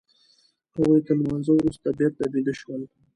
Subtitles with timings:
[0.75, 2.81] هغوی تر لمانځه وروسته بېرته بيده شول.